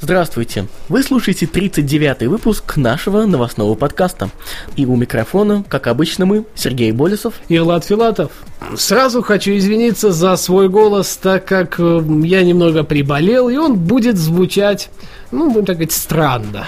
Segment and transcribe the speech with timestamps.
[0.00, 0.68] Здравствуйте!
[0.88, 4.30] Вы слушаете 39-й выпуск нашего новостного подкаста.
[4.76, 7.34] И у микрофона, как обычно мы, Сергей Болесов.
[7.48, 8.30] и Влад Филатов.
[8.76, 14.18] Сразу хочу извиниться за свой голос, так как э, я немного приболел, и он будет
[14.18, 14.88] звучать,
[15.32, 16.64] ну, будем так говорить, странно.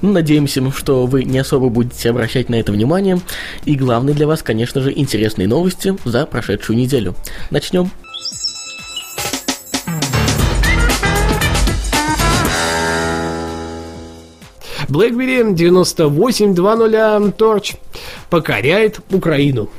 [0.00, 3.20] Ну, надеемся, что вы не особо будете обращать на это внимание.
[3.64, 7.14] И главное для вас, конечно же, интересные новости за прошедшую неделю.
[7.52, 7.92] Начнем.
[14.92, 17.76] BlackBerry 9820 Torch
[18.28, 19.70] покоряет Украину.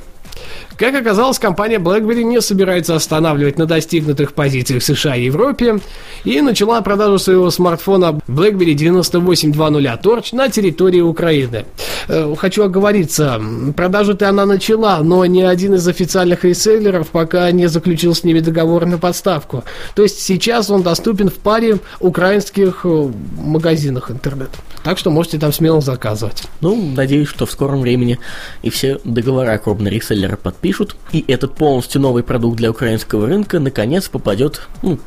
[0.78, 5.80] Как оказалось, компания BlackBerry не собирается останавливать на достигнутых позициях США и Европе
[6.24, 11.66] и начала продажу своего смартфона BlackBerry 9820 Torch на территории Украины.
[12.08, 13.42] Э, Хочу оговориться,
[13.76, 18.86] продажу-то она начала, но ни один из официальных реселлеров пока не заключил с ними договор
[18.86, 19.64] на подставку.
[19.96, 24.50] То есть сейчас он доступен в паре украинских э, магазинах интернет.
[24.84, 26.44] Так что можете там смело заказывать.
[26.62, 28.20] Ну, надеюсь, что в скором времени
[28.64, 30.63] и все договора крупные реселлеры подпишут,
[31.12, 35.00] и этот полностью новый продукт для украинского рынка наконец попадет ну,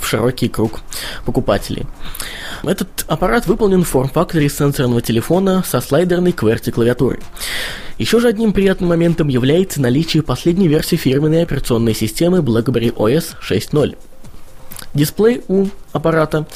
[0.00, 0.80] в широкий круг
[1.24, 1.86] покупателей.
[2.62, 7.20] Этот аппарат выполнен в форм-факторе сенсорного телефона со слайдерной QWERTY клавиатурой.
[7.98, 13.96] Еще же одним приятным моментом является наличие последней версии фирменной операционной системы BlackBerry OS 6.0.
[14.94, 16.46] Дисплей у аппарата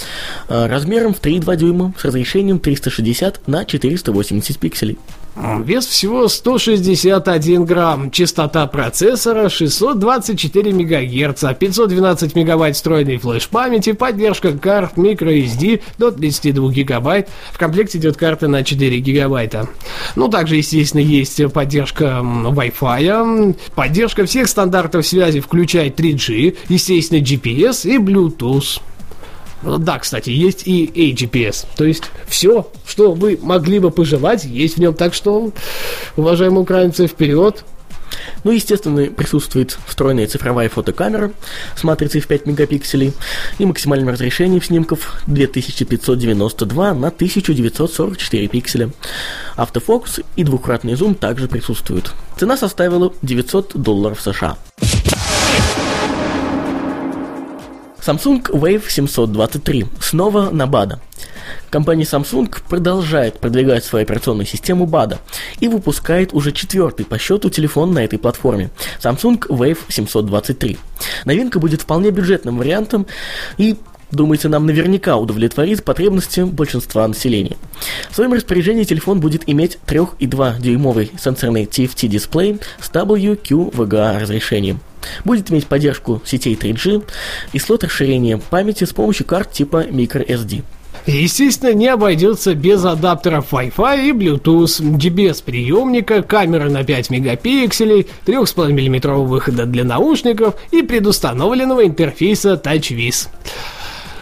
[0.48, 4.98] э, размером в 3,2 дюйма с разрешением 360 на 480 пикселей.
[5.36, 15.82] Вес всего 161 грамм, частота процессора 624 МГц, 512 мегабайт встроенной флеш-памяти, поддержка карт microSD
[15.98, 17.28] до 32 гигабайт.
[17.52, 19.68] В комплекте идет карта на 4 гигабайта.
[20.14, 27.98] Ну, также, естественно, есть поддержка Wi-Fi, поддержка всех стандартов связи, включая 3G, естественно, GPS и
[27.98, 28.80] Bluetooth.
[29.78, 31.66] Да, кстати, есть и AGPS.
[31.76, 34.94] То есть все, что вы могли бы пожелать, есть в нем.
[34.94, 35.52] Так что,
[36.16, 37.64] уважаемые украинцы, вперед.
[38.44, 41.32] Ну, естественно, присутствует встроенная цифровая фотокамера
[41.76, 43.12] с матрицей в 5 мегапикселей
[43.58, 48.90] и максимальным разрешением снимков 2592 на 1944 пикселя.
[49.56, 52.12] Автофокус и двукратный зум также присутствуют.
[52.38, 54.56] Цена составила 900 долларов США.
[58.06, 61.00] Samsung Wave 723 снова на BADA.
[61.70, 65.18] Компания Samsung продолжает продвигать свою операционную систему BADA
[65.58, 68.70] и выпускает уже четвертый по счету телефон на этой платформе
[69.02, 70.78] Samsung Wave 723.
[71.24, 73.06] Новинка будет вполне бюджетным вариантом
[73.58, 73.76] и
[74.12, 77.56] Думается, нам наверняка удовлетворит потребности большинства населения.
[78.08, 84.78] В своем распоряжении телефон будет иметь 3,2 дюймовый сенсорный TFT-дисплей с WQVGA разрешением.
[85.24, 87.04] Будет иметь поддержку сетей 3G
[87.52, 90.62] и слот расширения памяти с помощью карт типа microSD.
[91.06, 99.12] Естественно, не обойдется без адаптеров Wi-Fi и Bluetooth, GPS-приемника, камеры на 5 мегапикселей, 3,5 мм
[99.14, 103.28] выхода для наушников и предустановленного интерфейса TouchWiz.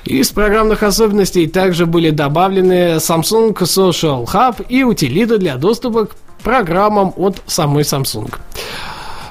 [0.04, 7.14] Из программных особенностей также были добавлены Samsung Social Hub и утилиты для доступа к программам
[7.16, 8.30] от самой Samsung.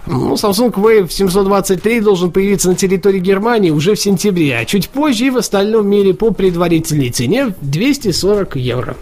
[0.05, 5.27] Ну, Samsung Wave 723 должен появиться на территории Германии уже в сентябре, а чуть позже
[5.27, 8.97] и в остальном мире по предварительной цене 240 евро.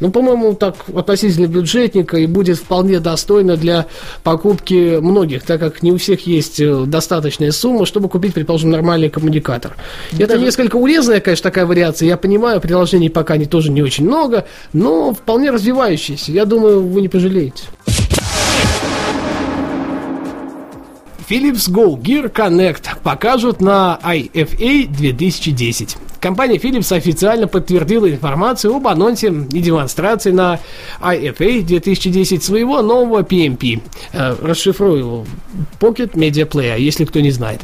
[0.00, 3.86] Ну, по-моему, так относительно бюджетника и будет вполне достойно для
[4.22, 9.08] покупки многих, так как не у всех есть э, достаточная сумма, чтобы купить, предположим, нормальный
[9.08, 9.76] коммуникатор.
[10.12, 12.08] Это Даже- несколько урезанная, конечно, такая вариация.
[12.08, 16.30] Я понимаю, приложений пока не тоже не очень много, но вполне развивающаяся.
[16.32, 17.64] Я думаю, вы не пожалеете.
[21.28, 25.96] Philips Go Gear Connect покажут на IFA 2010.
[26.20, 30.60] Компания Philips официально подтвердила информацию об анонсе и демонстрации на
[31.00, 33.80] IFA 2010 своего нового PMP.
[34.12, 35.26] Э, расшифрую его.
[35.80, 37.62] Pocket Media Player, если кто не знает.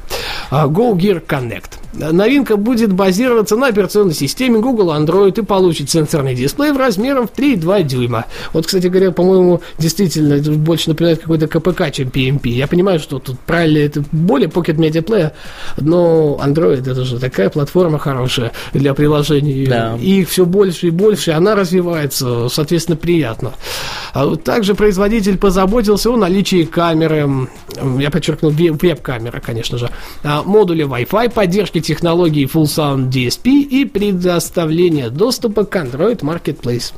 [0.51, 1.82] Э, Go Gear Connect.
[1.93, 7.33] Новинка будет базироваться на операционной системе Google Android и получит сенсорный дисплей в размером в
[7.33, 8.25] 3,2 дюйма.
[8.53, 12.49] Вот, кстати говоря, по-моему, действительно, это больше напоминает какой-то КПК, чем PMP.
[12.49, 15.33] Я понимаю, что тут правильно это более Pocket Media Player,
[15.79, 19.67] но Android это же такая платформа хорошая для приложений.
[19.67, 19.99] Да.
[20.01, 23.53] И их все больше и больше, она развивается, соответственно, приятно.
[24.15, 27.29] А также производитель позаботился о наличии камеры,
[27.99, 29.91] я подчеркну, ве- веб-камеры, конечно же,
[30.23, 36.95] а, модуля Wi-Fi, поддержки технологии Full Sound DSP и предоставления доступа к Android Marketplace.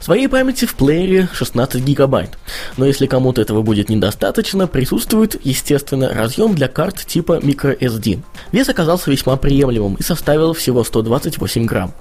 [0.00, 2.30] Своей памяти в плеере 16 гигабайт.
[2.78, 8.20] Но если кому-то этого будет недостаточно, присутствует, естественно, разъем для карт типа microSD.
[8.50, 11.92] Вес оказался весьма приемлемым и составил всего 128 грамм.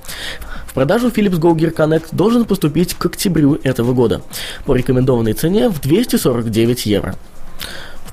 [0.66, 4.22] В продажу Philips Go Gear Connect должен поступить к октябрю этого года
[4.66, 7.16] по рекомендованной цене в 249 евро.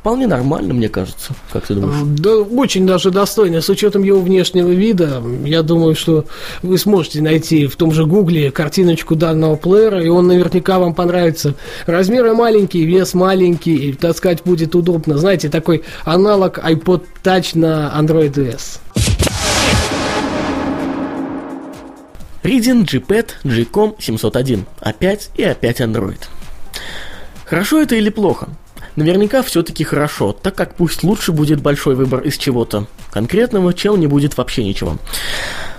[0.07, 1.33] Вполне нормально, мне кажется.
[1.53, 1.97] Как ты думаешь?
[2.21, 3.61] Да, очень даже достойно.
[3.61, 6.27] С учетом его внешнего вида, я думаю, что
[6.63, 11.57] вы сможете найти в том же Гугле картиночку данного плеера, и он наверняка вам понравится.
[11.87, 15.19] Размеры маленькие, вес маленький, и таскать будет удобно.
[15.19, 18.81] Знаете, такой аналог iPod Touch на Android S.
[22.45, 24.67] Reading Gpad Gcom 701.
[24.79, 26.21] Опять и опять Android.
[27.45, 28.51] Хорошо это или плохо?
[28.97, 34.07] Наверняка все-таки хорошо, так как пусть лучше будет большой выбор из чего-то конкретного, чем не
[34.07, 34.97] будет вообще ничего.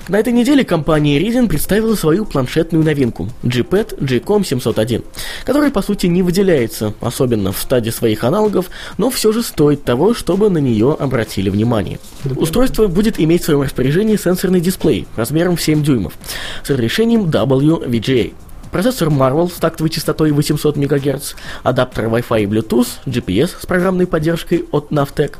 [0.07, 5.03] На этой неделе компания Reading представила свою планшетную новинку Gpad Gcom 701,
[5.43, 8.67] которая по сути не выделяется, особенно в стадии своих аналогов,
[8.97, 11.99] но все же стоит того, чтобы на нее обратили внимание.
[12.37, 16.13] Устройство будет иметь в своем распоряжении сенсорный дисплей размером в 7 дюймов
[16.63, 18.33] с разрешением WVGA.
[18.71, 21.33] Процессор Marvel с тактовой частотой 800 МГц,
[21.63, 25.35] адаптер Wi-Fi и Bluetooth, GPS с программной поддержкой от Navtec,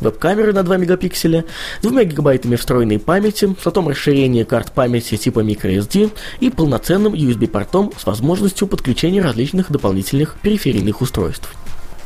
[0.00, 1.44] веб-камера на 2 мегапикселя,
[1.82, 8.66] 2 гигабайтами встроенной памяти, потом расширение карт памяти типа microSD и полноценным USB-портом с возможностью
[8.66, 11.48] подключения различных дополнительных периферийных устройств.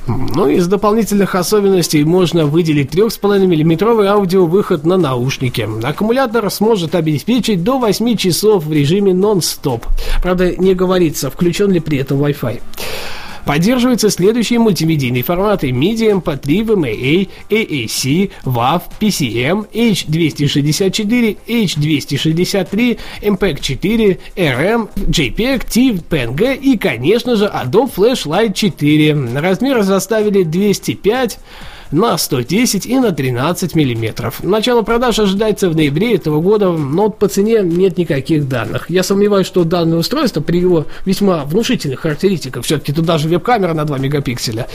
[0.07, 5.69] Ну, из дополнительных особенностей можно выделить 3,5 мм аудиовыход на наушники.
[5.83, 9.85] Аккумулятор сможет обеспечить до 8 часов в режиме нон-стоп.
[10.23, 12.61] Правда, не говорится, включен ли при этом Wi-Fi.
[13.47, 25.65] Поддерживаются следующие мультимедийные форматы MIDI, MP3, VMA, AAC, WAV, PCM, H264, H263, MPEG-4, RM, JPEG,
[25.65, 29.41] TIFF, PNG и, конечно же, Adobe Flashlight 4.
[29.41, 31.39] Размеры заставили 205
[31.91, 34.43] на 110 и на 13 миллиметров.
[34.43, 38.91] Начало продаж ожидается в ноябре этого года, но по цене нет никаких данных.
[38.91, 43.85] Я сомневаюсь, что данное устройство при его весьма внушительных характеристиках, все-таки тут даже веб-камера на
[43.85, 44.67] 2 мегапикселя,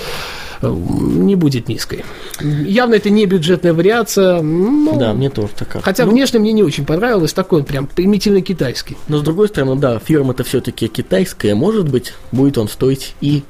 [0.62, 2.04] э, не будет низкой.
[2.40, 4.96] Явно это не бюджетная вариация, но...
[4.96, 5.86] Да, мне тоже так кажется.
[5.86, 8.98] Хотя Ну, внешне мне не очень понравилось, такой он прям примитивно китайский.
[9.08, 13.44] Но с другой стороны, да, фирма-то все-таки китайская, может быть, будет он стоить и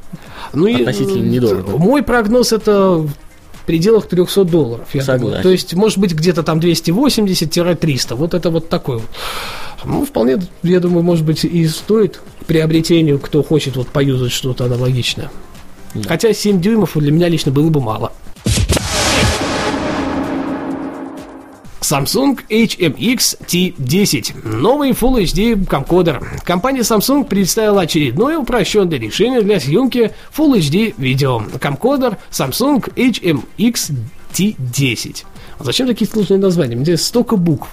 [0.53, 1.77] Ну и, Относительно э, недорого.
[1.77, 3.05] Мой прогноз это
[3.61, 4.87] в пределах 300 долларов.
[4.93, 5.25] Я Согласен.
[5.25, 5.43] думаю.
[5.43, 8.15] То есть, может быть, где-то там 280-300.
[8.15, 9.09] Вот это вот такой вот.
[9.85, 15.31] Ну, вполне, я думаю, может быть, и стоит приобретению, кто хочет вот поюзать что-то аналогичное.
[15.93, 16.07] Да.
[16.07, 18.13] Хотя 7 дюймов для меня лично было бы мало.
[21.91, 24.47] Samsung HMX T10.
[24.47, 26.25] Новый Full HD камкодер.
[26.45, 31.43] Компания Samsung представила очередное упрощенное решение для съемки Full HD видео.
[31.59, 33.91] Камкодер Samsung HMX
[34.31, 35.25] T10.
[35.59, 36.77] А Зачем такие сложные названия?
[36.77, 37.67] Где столько букв.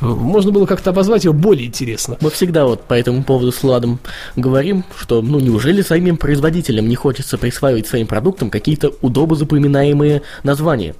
[0.00, 2.18] Можно было как-то обозвать его более интересно.
[2.20, 4.00] Мы всегда вот по этому поводу с Владом
[4.34, 10.96] говорим, что ну неужели самим производителям не хочется присваивать своим продуктам какие-то удобно запоминаемые названия?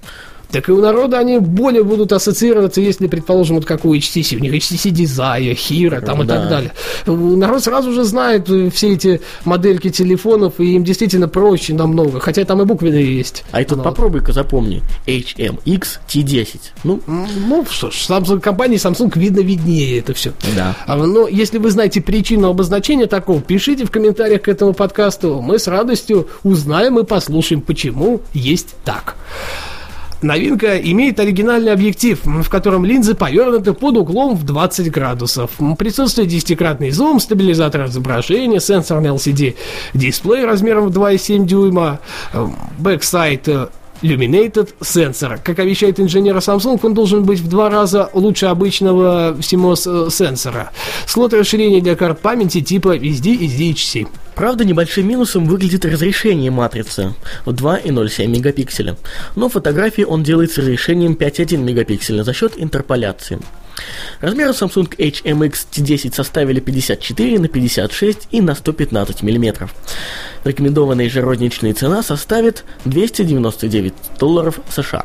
[0.52, 4.40] Так и у народа они более будут ассоциироваться, если, предположим, вот как у HTC, у
[4.40, 6.36] них HTC Desire, Hero там и Да.
[6.40, 6.72] так далее.
[7.06, 12.44] Народ сразу же знает э, все эти модельки телефонов, и им действительно проще намного, хотя
[12.44, 13.44] там и буквенные есть.
[13.52, 13.90] А и тут Ну вот.
[13.90, 14.82] попробуй-ка запомни.
[15.06, 16.60] HMX T10.
[16.84, 20.32] Ну, Ну что ж, Samsung, компании Samsung видно виднее это все.
[20.56, 20.74] да.
[20.88, 25.40] Но если вы знаете причину обозначения такого, пишите в комментариях к этому подкасту.
[25.40, 29.16] Мы с радостью узнаем и послушаем, почему есть так.
[30.22, 35.50] Новинка имеет оригинальный объектив, в котором линзы повернуты под углом в 20 градусов.
[35.78, 39.56] Присутствует десятикратный зум, стабилизатор изображения, сенсорный LCD
[39.94, 42.00] дисплей размером в 2,7 дюйма,
[42.32, 42.46] э,
[42.78, 43.48] Backside
[44.02, 45.38] Illuminated Sensor.
[45.42, 50.70] Как обещает инженер Samsung, он должен быть в два раза лучше обычного CMOS э, сенсора.
[51.06, 54.08] Слот расширения для карт памяти типа SDHC.
[54.34, 57.14] Правда, небольшим минусом выглядит разрешение матрицы
[57.44, 58.96] в 2,07 мегапикселя,
[59.36, 63.38] но фотографии он делает с разрешением 5,1 мегапикселя за счет интерполяции.
[64.20, 69.68] Размеры Samsung HMX T10 составили 54 на 56 и на 115 мм.
[70.44, 75.04] Рекомендованная ежерозничная цена составит 299 долларов США.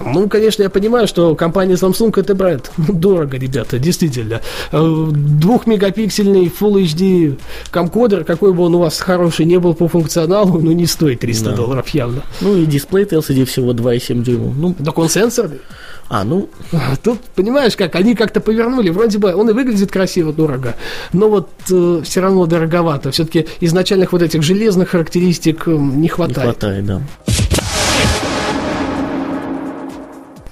[0.00, 2.70] Ну, конечно, я понимаю, что компания Samsung это бренд.
[2.76, 4.40] Дорого, ребята, действительно.
[4.72, 7.38] Э, двухмегапиксельный Full HD
[7.70, 11.50] камкодер, какой бы он у вас хороший не был по функционалу, ну, не стоит 300
[11.50, 11.56] да.
[11.56, 12.22] долларов явно.
[12.40, 14.54] Ну, и дисплей LCD всего 2,7 дюйма.
[14.54, 15.58] Ну, так он сенсорный.
[16.08, 16.48] А, ну...
[17.02, 20.74] Тут, понимаешь, как, они как-то повернули, вроде бы он и выглядит красиво, дорого,
[21.12, 23.10] но вот э, все равно дороговато.
[23.10, 26.38] Все-таки изначальных вот этих железных характеристик э, не хватает.
[26.38, 27.02] Не хватает, да.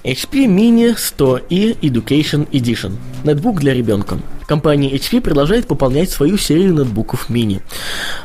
[0.07, 2.93] HP Mini 100e Education Edition.
[3.25, 4.19] Нетбук для ребенка.
[4.47, 7.61] Компания HP продолжает пополнять свою серию нетбуков Mini.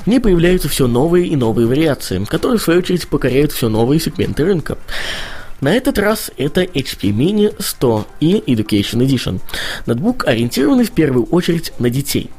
[0.04, 3.98] В ней появляются все новые и новые вариации, которые в свою очередь покоряют все новые
[3.98, 4.78] сегменты рынка.
[5.62, 9.40] На этот раз это HP Mini 100 и Education Edition.
[9.86, 12.30] Ноутбук ориентированный в первую очередь на детей.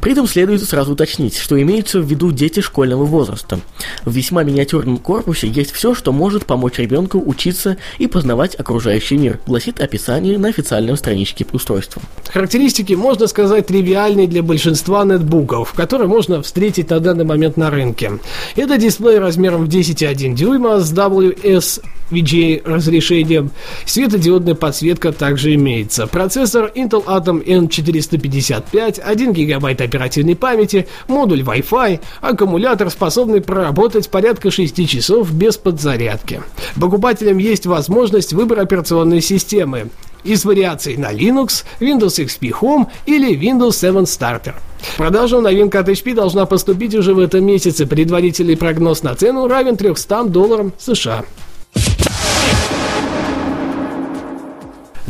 [0.00, 3.60] При этом следует сразу уточнить, что имеются в виду дети школьного возраста.
[4.04, 9.40] В весьма миниатюрном корпусе есть все, что может помочь ребенку учиться и познавать окружающий мир,
[9.46, 12.00] гласит описание на официальной страничке устройства.
[12.32, 18.12] Характеристики, можно сказать, тривиальные для большинства нетбуков, которые можно встретить на данный момент на рынке.
[18.56, 23.50] Это дисплей размером в 10,1 дюйма с WS VGA разрешением.
[23.86, 26.06] Светодиодная подсветка также имеется.
[26.06, 34.88] Процессор Intel Atom N455, 1 гигабайт оперативной памяти, модуль Wi-Fi, аккумулятор, способный проработать порядка 6
[34.88, 36.42] часов без подзарядки.
[36.80, 39.90] Покупателям есть возможность выбора операционной системы
[40.22, 44.54] из вариаций на Linux, Windows XP Home или Windows 7 Starter.
[44.78, 47.86] В продажу новинка от HP должна поступить уже в этом месяце.
[47.86, 51.24] Предварительный прогноз на цену равен 300 долларам США.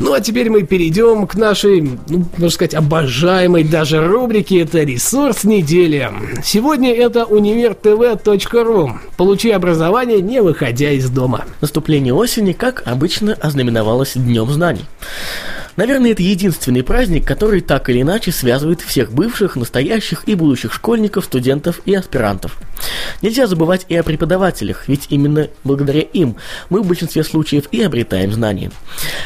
[0.00, 4.62] Ну а теперь мы перейдем к нашей, ну, можно сказать, обожаемой даже рубрике.
[4.62, 6.10] Это ресурс недели.
[6.42, 8.92] Сегодня это универтв.ру.
[9.18, 11.44] Получи образование, не выходя из дома.
[11.60, 14.86] Наступление осени, как обычно, ознаменовалось Днем знаний.
[15.76, 21.24] Наверное, это единственный праздник, который так или иначе связывает всех бывших, настоящих и будущих школьников,
[21.24, 22.58] студентов и аспирантов.
[23.22, 26.36] Нельзя забывать и о преподавателях, ведь именно благодаря им
[26.70, 28.70] мы в большинстве случаев и обретаем знания.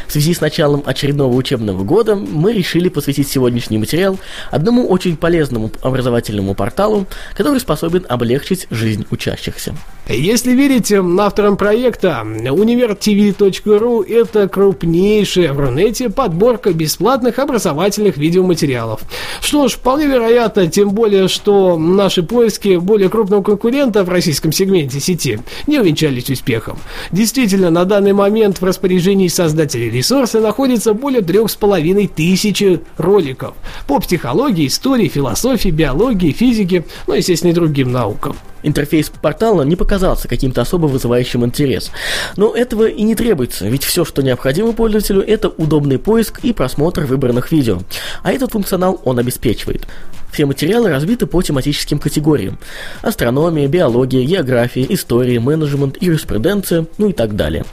[0.06, 4.18] В связи с началом очередного учебного года мы решили посвятить сегодняшний материал
[4.50, 9.74] одному очень полезному образовательному порталу, который способен облегчить жизнь учащихся.
[10.06, 19.00] Если верить авторам проекта, univertv.ru это крупнейшая в Рунете подборка бесплатных образовательных видеоматериалов.
[19.40, 24.98] Что ж, вполне вероятно, тем более, что наши поиски более крупного конкурента в российском сегменте
[24.98, 25.38] сети
[25.68, 26.76] не увенчались успехом.
[27.12, 33.54] Действительно, на данный момент в распоряжении создателей ресурса находится более трех с половиной тысячи роликов
[33.86, 38.36] по психологии, истории, философии, биологии, физике, ну, естественно, и другим наукам.
[38.64, 41.92] Интерфейс портала не показался каким-то особо вызывающим интерес.
[42.36, 47.02] Но этого и не требуется, ведь все, что необходимо пользователю, это удобный поиск и просмотр
[47.02, 47.78] выбранных видео.
[48.22, 49.86] А этот функционал он обеспечивает.
[50.34, 52.58] Все материалы разбиты по тематическим категориям.
[53.02, 57.64] Астрономия, биология, география, история, менеджмент, юриспруденция, ну и так далее.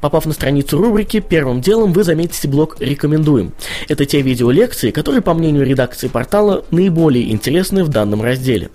[0.00, 3.52] Попав на страницу рубрики, первым делом вы заметите блок «Рекомендуем».
[3.88, 8.70] Это те видеолекции, которые, по мнению редакции портала, наиболее интересны в данном разделе.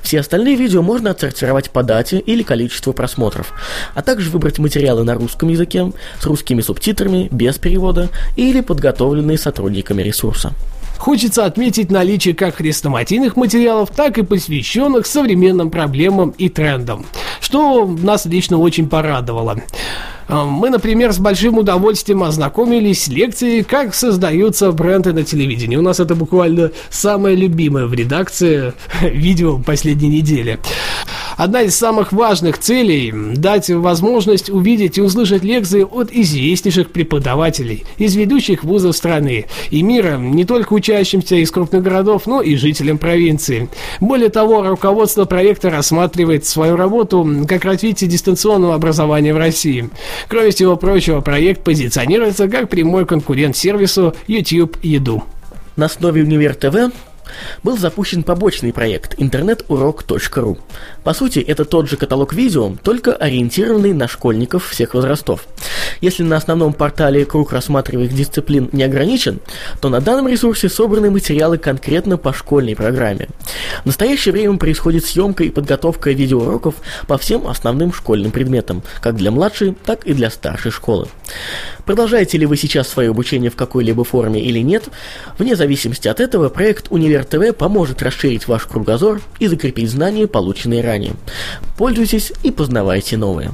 [0.00, 3.52] Все остальные видео можно отсортировать по дате или количеству просмотров,
[3.96, 5.90] а также выбрать материалы на русском языке,
[6.20, 10.52] с русскими субтитрами, без перевода или подготовленные сотрудниками ресурса.
[10.98, 17.06] Хочется отметить наличие как хрестоматийных материалов, так и посвященных современным проблемам и трендам,
[17.40, 19.60] что нас лично очень порадовало.
[20.28, 25.76] А, мы, например, с большим удовольствием ознакомились с лекцией «Как создаются бренды на телевидении».
[25.76, 28.72] У нас это буквально самое любимое в редакции
[29.02, 30.58] видео последней недели.
[31.36, 38.16] Одна из самых важных целей– дать возможность увидеть и услышать лекции от известнейших преподавателей из
[38.16, 43.68] ведущих вузов страны и мира, не только учащимся из крупных городов, но и жителям провинции.
[44.00, 49.90] Более того, руководство проекта рассматривает свою работу как развитие дистанционного образования в России.
[50.28, 55.22] Кроме всего прочего, проект позиционируется как прямой конкурент сервису YouTube Еду.
[55.76, 56.94] На основе Универ ТВ
[57.62, 60.58] был запущен побочный проект интернетурок.ру.
[61.04, 65.46] По сути, это тот же каталог видео, только ориентированный на школьников всех возрастов.
[66.00, 69.40] Если на основном портале круг рассматриваемых дисциплин не ограничен,
[69.80, 73.28] то на данном ресурсе собраны материалы конкретно по школьной программе.
[73.82, 76.74] В настоящее время происходит съемка и подготовка видеоуроков
[77.06, 81.08] по всем основным школьным предметам, как для младшей, так и для старшей школы.
[81.84, 84.88] Продолжаете ли вы сейчас свое обучение в какой-либо форме или нет,
[85.38, 90.82] вне зависимости от этого проект Универ ТВ поможет расширить ваш кругозор и закрепить знания, полученные
[90.82, 91.14] ранее.
[91.78, 93.52] Пользуйтесь и познавайте новое.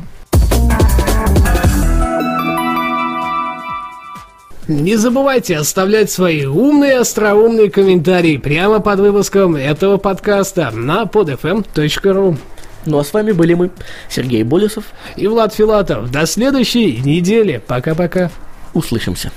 [4.67, 12.37] Не забывайте оставлять свои умные, остроумные комментарии прямо под выпуском этого подкаста на podfm.ru.
[12.85, 13.71] Ну а с вами были мы,
[14.09, 16.11] Сергей Болесов и Влад Филатов.
[16.11, 17.63] До следующей недели.
[17.65, 18.31] Пока-пока.
[18.75, 19.31] Услышимся.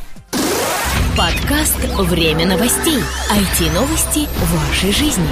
[1.18, 3.00] Подкаст «Время новостей».
[3.32, 5.24] IT-новости вашей жизни.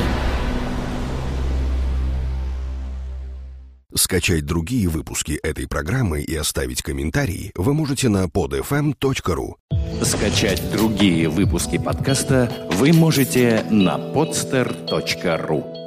[3.94, 9.56] Скачать другие выпуски этой программы и оставить комментарии вы можете на podfm.ru.
[10.04, 15.83] Скачать другие выпуски подкаста вы можете на podster.ru.